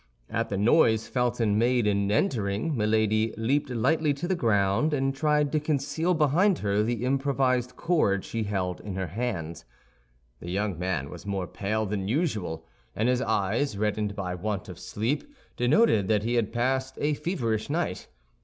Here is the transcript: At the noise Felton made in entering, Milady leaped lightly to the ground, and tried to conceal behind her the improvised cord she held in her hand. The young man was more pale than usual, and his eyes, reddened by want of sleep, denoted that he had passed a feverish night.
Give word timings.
At 0.31 0.49
the 0.49 0.57
noise 0.57 1.07
Felton 1.07 1.59
made 1.59 1.85
in 1.85 2.09
entering, 2.11 2.75
Milady 2.75 3.35
leaped 3.37 3.69
lightly 3.69 4.15
to 4.15 4.27
the 4.27 4.33
ground, 4.33 4.95
and 4.95 5.13
tried 5.13 5.51
to 5.51 5.59
conceal 5.59 6.15
behind 6.15 6.57
her 6.65 6.81
the 6.81 7.05
improvised 7.05 7.75
cord 7.75 8.25
she 8.25 8.41
held 8.45 8.79
in 8.81 8.95
her 8.95 9.05
hand. 9.05 9.63
The 10.39 10.49
young 10.49 10.79
man 10.79 11.11
was 11.11 11.27
more 11.27 11.45
pale 11.45 11.85
than 11.85 12.07
usual, 12.07 12.65
and 12.95 13.07
his 13.09 13.21
eyes, 13.21 13.77
reddened 13.77 14.15
by 14.15 14.33
want 14.33 14.69
of 14.69 14.79
sleep, 14.79 15.35
denoted 15.55 16.07
that 16.07 16.23
he 16.23 16.33
had 16.33 16.51
passed 16.51 16.97
a 16.99 17.13
feverish 17.13 17.69
night. 17.69 18.07